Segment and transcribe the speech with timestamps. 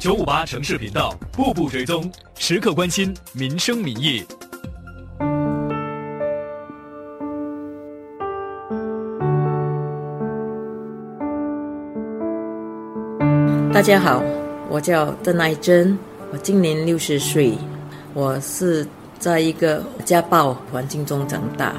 [0.00, 4.24] 九五八城市频道，步步追踪，时刻关心民生民意。
[13.70, 14.22] 大家好，
[14.70, 15.98] 我叫邓爱珍，
[16.32, 17.52] 我今年六十岁，
[18.14, 18.86] 我是
[19.18, 21.74] 在一个家暴环境中长大。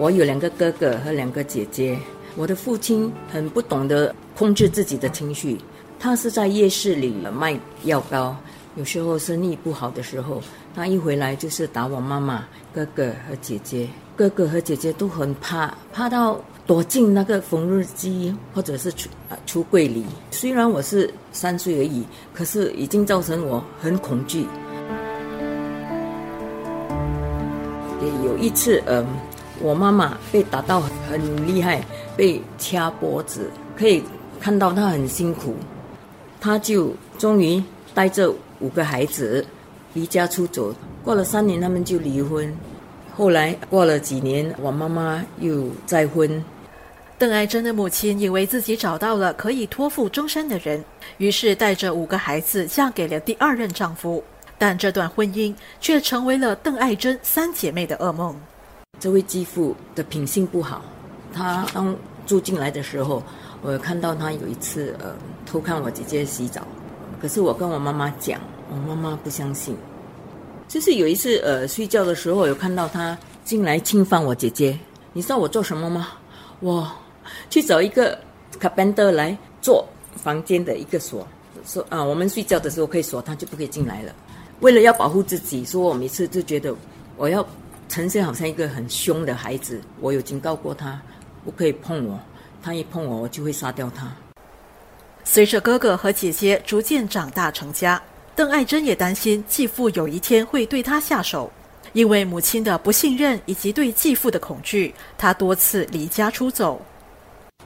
[0.00, 1.96] 我有两个哥哥和两个姐姐。
[2.36, 5.58] 我的父亲很不懂得控制自己的情绪，
[6.02, 7.54] 他是在夜市里卖
[7.84, 8.34] 药膏，
[8.74, 10.42] 有时候生意不好的时候，
[10.74, 13.86] 他一回来就是打我妈妈、哥哥和姐姐。
[14.16, 20.06] 哥哥和姐姐都很怕，怕到躲进那个缝纫机或者是橱啊橱柜里。
[20.30, 24.46] 虽然我是三岁而已，可是已经造成我很恐惧。
[28.00, 29.06] 也有一次，嗯、
[29.60, 31.84] 我妈妈被打到很厉害，
[32.16, 34.02] 被掐脖子，可以
[34.40, 35.54] 看到她很辛苦。
[36.40, 37.62] 她就终于
[37.94, 39.44] 带着五个孩子
[39.92, 40.74] 离家出走。
[41.04, 42.52] 过了三年，他们就离婚。
[43.16, 46.42] 后来过了几年，我妈妈又再婚。
[47.18, 50.82] 邓爱珍的母亲以为自己找到了可以托付终身的人，
[51.18, 54.24] 于是带着五个孩子嫁给了第二任丈夫。
[54.56, 58.34] 但这段婚姻却成为了邓爱珍三姐妹的噩梦。
[58.98, 60.82] 这位继父的品性不好，
[61.32, 61.96] 他当
[62.26, 63.22] 住进来的时候，
[63.62, 65.14] 我有看到他有一次呃
[65.44, 66.62] 偷看我姐姐洗澡，
[67.20, 69.76] 可是我跟我妈妈讲，我妈妈不相信。
[70.66, 74.78] 就是有一次呃睡觉的时候，有看到他进来侵犯我姐姐，
[75.12, 76.08] 你知道我做什么吗？
[76.60, 76.90] 我
[77.48, 78.18] 去找一个
[78.60, 81.26] carpenter 来做房间的一个锁，
[81.66, 84.14] 说啊我们睡觉的时候可以锁，他就不可以进来了。
[84.60, 86.74] 为了要保护自己，说我每次就觉得
[87.16, 87.46] 我要
[87.88, 89.80] 呈现好像一个很凶的孩子。
[90.00, 91.00] 我有警告过他，
[91.44, 92.18] 不可以碰我，
[92.62, 94.10] 他一碰我，我就会杀掉他。
[95.24, 98.02] 随着哥哥和姐姐逐渐长大成家，
[98.34, 101.50] 邓爱珍也担心继父有一天会对她下手。
[101.92, 106.80] 因为母亲的不信任以及对继父的恐惧，她多次离家出走。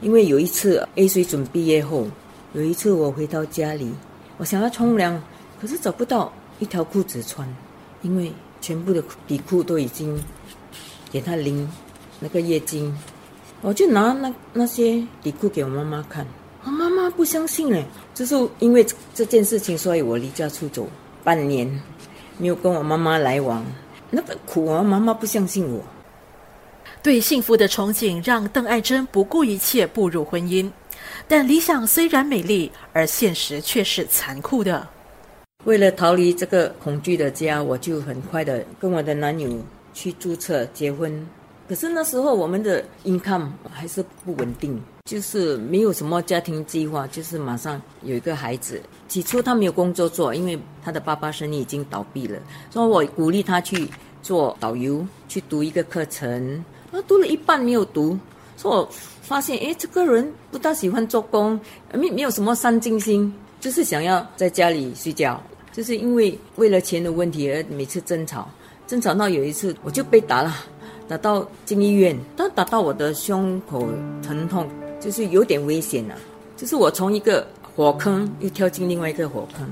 [0.01, 2.07] 因为有一次 A 水准毕业后，
[2.55, 3.93] 有一次我回到家里，
[4.39, 5.23] 我想要冲凉，
[5.61, 7.47] 可是找不到一条裤子穿，
[8.01, 10.19] 因为全部的底裤都已经
[11.11, 11.71] 给他淋
[12.19, 12.97] 那个液晶，
[13.67, 16.27] 我就拿那那些底裤给我妈妈看，
[16.65, 17.83] 我妈妈不相信嘞，
[18.13, 20.87] 就是因为这件事情，所以我离家出走
[21.25, 21.67] 半年，
[22.37, 23.65] 没有跟我妈妈来往，
[24.11, 25.83] 那个苦啊，妈妈不相信我。
[27.03, 30.71] 对幸福的憧憬让邓爱珍不顾一切步入婚姻，
[31.27, 34.87] 但理想虽然美丽，而现实却是残酷的。
[35.65, 39.49] 为了逃离这个恐惧的家，我就很快的跟我的男友
[39.95, 41.27] 去注册结婚。
[41.69, 48.81] 可是那时候我们的 income 还是不稳定，就是没有什么家庭计划，就是马上有一个孩子。
[49.09, 52.39] 起初他没有工作做，因为他的爸爸生意已经倒闭了，
[52.71, 53.89] 所以我鼓励他去
[54.23, 56.65] 做导游，去读一个课程。
[56.93, 58.19] 他读了一半没有读，
[58.57, 58.89] 所以我
[59.23, 61.59] 发现，诶，这个人不大喜欢做工，
[61.93, 65.43] 没没有什么上进心，就是想要在家里睡觉。
[65.73, 68.49] 就是因为为了钱的问题而每次争吵，
[68.87, 70.55] 争吵到有一次我就被打了，
[71.07, 73.87] 打到进医院，但打到我的胸口
[74.23, 74.67] 疼痛，
[74.99, 76.15] 就是有点危险了、
[76.57, 79.69] 就是我从一个火坑又跳进另外一个火坑。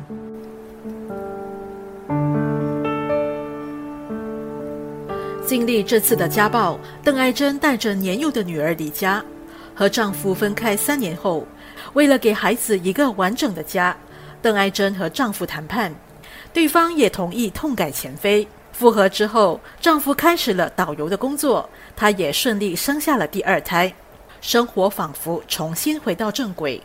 [5.46, 9.24] 经历这次的家暴，邓爱珍带着年幼的女儿离家，
[9.74, 11.46] 和丈夫分开三年后，
[11.94, 13.96] 为了给孩子一个完整的家，
[14.42, 15.94] 邓爱珍和丈夫谈判，
[16.52, 18.46] 对方也同意痛改前非。
[18.72, 23.92] 复合之后，丈夫开始了导游的工作，她也顺利生下了第二胎，
[24.40, 26.80] 生活仿佛重新回到正轨。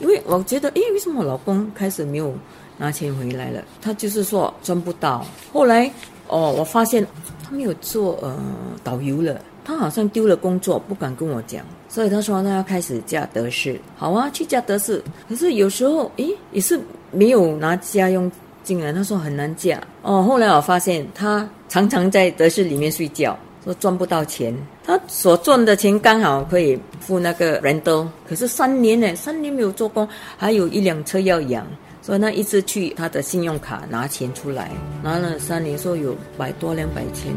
[0.00, 2.34] 因为我觉得，诶，为什么我老公开始没有
[2.78, 3.62] 拿钱回来了？
[3.80, 5.24] 他就是说赚不到。
[5.52, 5.90] 后来，
[6.26, 7.06] 哦，我发现
[7.44, 8.36] 他没有做呃
[8.82, 13.80] 导游了，他好像丢了工作，不敢跟我讲，所以他说他要开始嫁德士。
[13.96, 15.00] 好啊，去嫁德士。
[15.28, 16.80] 可是有时候，诶，也是
[17.12, 18.30] 没有拿家用
[18.64, 19.80] 进来，他说很难嫁。
[20.02, 23.38] 哦，后来我发现他常常在德式里面睡觉。
[23.62, 30.06] 说赚不到钱，他所赚的钱刚好可以付那个人都可是三年呢，三年没有做工，
[30.36, 31.66] 还有一辆车要养，
[32.02, 34.70] 所以那一次去他的信用卡拿钱出来，
[35.02, 37.32] 拿了三年，说有百多两百千。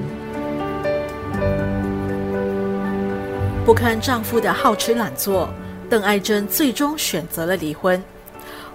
[3.66, 5.48] 不堪丈夫的好吃懒做，
[5.90, 8.04] 邓爱珍最终选择了离婚。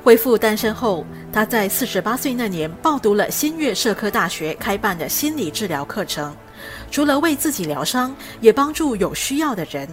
[0.03, 6.35] 恢复单身后，他在四十八岁那年报读了新月社科大学开办的心理治疗课程，
[6.91, 9.89] 除了为自己疗伤，也帮助有需要的人。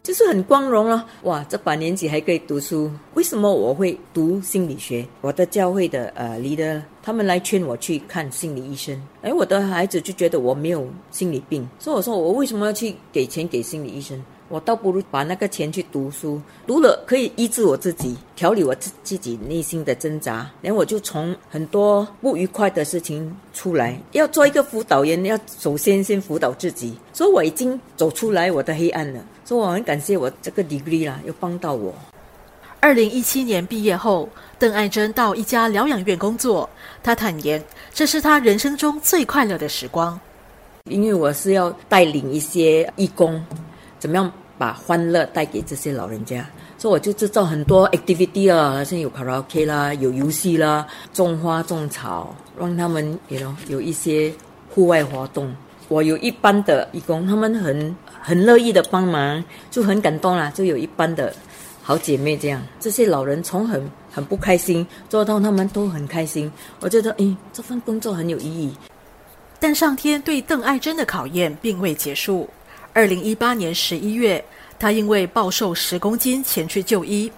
[0.00, 1.44] 就是很光荣了，哇！
[1.50, 5.04] 这把年纪还可以读书，为什么我会读心理学？
[5.20, 8.98] 我的教会的呃离的，他们来劝我去看心理医生。
[9.20, 14.22] 哎，我的孩子就觉得我没有心理病，所以我说我为什么要去给钱给心理医生？
[14.48, 20.50] 我倒不如把那个钱去读书，读了可以医治我自己，调理我自自己内心的挣扎。
[20.62, 24.00] 然后我就从很多不愉快的事情出来。
[24.12, 26.96] 要做一个辅导员，要首先先辅导自己。
[27.12, 29.20] 所以我已经走出来我的黑暗了。
[29.44, 31.94] 所以我很感谢我这个 degree 啦，又帮到我。
[32.80, 34.28] 二零一七年毕业后，
[34.58, 36.68] 邓爱珍到一家疗养院工作。
[37.02, 37.62] 她坦言，
[37.92, 40.18] 这是她人生中最快乐的时光，
[40.84, 43.44] 因为我是要带领一些义工。
[43.98, 46.44] 怎么样把欢乐带给这些老人家？
[46.76, 54.32] 所以我就制造很多 activity 啊，像有卡拉 OK 啦，有游戏啦，种花种草，让他们有有一些
[54.72, 55.52] 户外活动。
[55.88, 60.52] 我有一班的义工，他们很很乐意的帮忙，就很感动啦。
[60.54, 61.34] 就有一班的
[61.82, 68.72] 好姐妹这样，这些老人从很很不开心做到他们都很开心，我觉得诶，这份工作很有意义。
[69.58, 72.48] 但上天对邓爱珍的考验并未结束。
[72.98, 74.44] 二零一八年十一月，
[74.76, 77.30] 他因为暴瘦十公斤前去就医，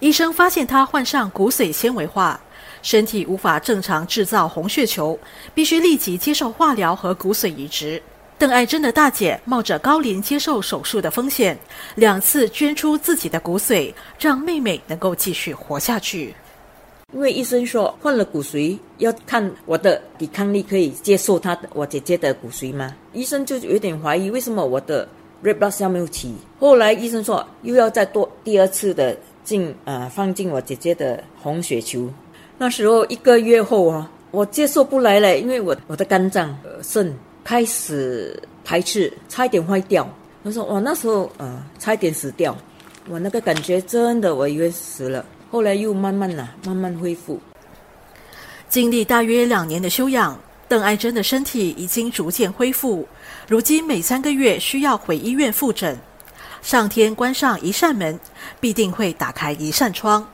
[0.00, 2.40] 医生发现他患上骨髓纤维化，
[2.80, 5.18] 身体无法正常制造红血球，
[5.52, 8.02] 必须立即接受化疗和骨髓移植。
[8.38, 11.58] 邓爱珍的大姐冒着高龄接受手术的风险，
[11.96, 16.34] 两次捐出自己的骨髓，让妹妹能够继续活下去。
[17.12, 22.96] 因为医生说换了骨髓要看我的抵抗力可以接受他我姐姐的骨髓吗？
[23.12, 25.06] 医生就有点怀疑为什么我的
[25.44, 26.34] red blood cell 没有起。
[26.58, 29.14] 后来医生说又要再多第二次的
[29.44, 32.08] 进呃放进我姐姐的红血球。
[32.56, 40.08] 那时候一个月后啊，我接受不来了，因为我我的肝脏肾开始排斥，差一点坏掉。
[40.42, 42.56] 他说哇那时候呃差一点死掉，
[43.10, 45.24] 我那个感觉真的我以为死了。
[45.52, 47.38] 后来又慢慢呐，慢慢恢复。
[48.70, 53.06] 经历大约两年的休养，邓爱珍的身体已经逐渐恢复。
[53.46, 55.98] 如今每三个月需要回医院复诊。
[56.62, 58.18] 上天关上一扇门，
[58.60, 60.26] 必定会打开一扇窗。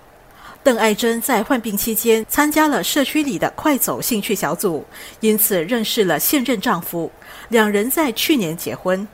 [0.63, 4.85] 邓爱珍在患病期间参加了社区里的快走兴趣小组，
[5.19, 7.11] 因此认识了现任丈夫。
[7.49, 9.09] 两人在去年结婚。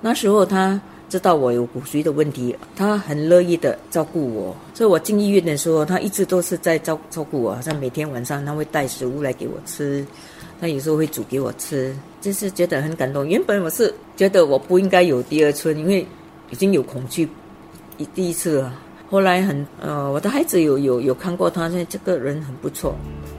[0.00, 0.80] 那时候他。
[1.12, 4.56] 知道我有骨髓的问题，他很乐意的照顾我。
[4.72, 7.54] 所以我进医院的时候，他一直都是在照照顾我。
[7.54, 10.06] 好像每天晚上他会带食物来给我吃，
[10.58, 13.28] 他有时候会煮给我吃，就是觉得很感动。
[13.28, 16.06] 原本我是觉得我不应该有第二春，因为
[16.48, 17.28] 已经有恐惧
[17.98, 18.74] 一第一次了。
[19.10, 22.94] 后来很呃，我的孩子有有有看过他，说这个人很不错，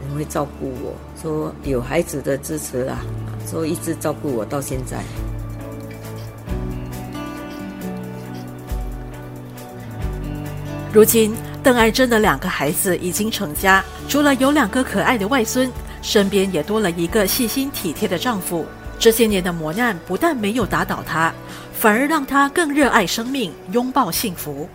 [0.08, 3.00] 很会照顾我，说有孩子的支持啦，
[3.48, 5.04] 所以一直照顾我到现在。
[10.94, 15.68] 如今，邓爱珍的两个孩子已经成家，除了有两个可爱的外孙，
[16.04, 18.64] 身边也多了一个细心体贴的丈夫。
[19.00, 21.34] 这些年的磨难不但没有打倒她，
[21.74, 24.70] 反而让她更热爱生命，拥抱幸福。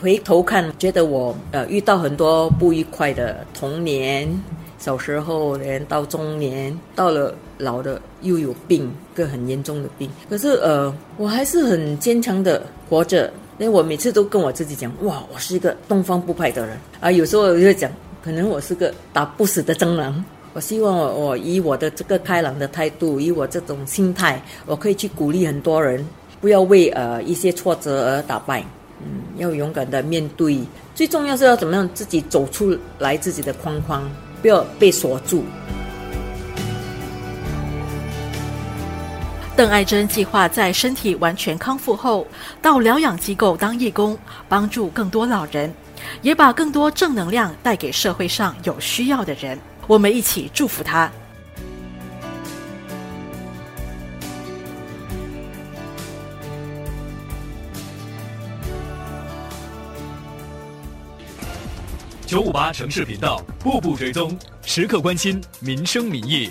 [0.00, 4.32] 回头看，觉得我呃遇到很多不愉快的童年，
[4.78, 10.08] 小时候连到中年，到了老的又有病，个很严重的病。
[10.30, 13.28] 可是呃，我还是很坚强的活着。
[13.62, 17.12] 因为我每次都跟我自己讲，哇，我是一个东方不败的人啊！
[17.12, 17.88] 有时候我就讲，
[18.20, 20.22] 可能我是个打不死的蟑螂。
[20.52, 26.04] 我希望我我以我的这个开朗的态度，以我这种心态，我可以去鼓励很多人，
[26.40, 28.64] 不要为呃一些挫折而打败，
[28.98, 30.58] 嗯，要勇敢的面对。
[30.96, 34.10] 最重要是要怎么样自己走出来自己的框框，
[34.42, 35.44] 不要被锁住。
[39.54, 42.26] 邓爱珍计划在身体完全康复后，
[42.62, 44.18] 到疗养机构当义工，
[44.48, 45.72] 帮助更多老人，
[46.22, 49.58] 也把更多正能量带给社会上有需要的人。
[49.86, 51.12] 我们一起祝福他。
[62.26, 66.50] 九五八城市频道，步步追踪，时刻关心民生民意。